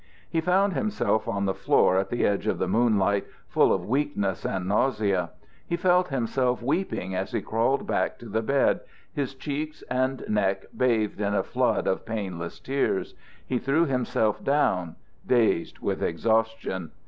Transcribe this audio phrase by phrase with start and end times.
[0.27, 4.45] He found himself on the floor at the edge of the moonlight, full of weakness
[4.47, 5.29] and nausea.
[5.67, 8.79] He felt himself weeping as he crawled back to the bed,
[9.13, 13.13] his cheeks and neck bathed in a flood of painless tears.
[13.45, 14.95] He threw himself down,
[15.27, 16.89] dazed with exhaustion.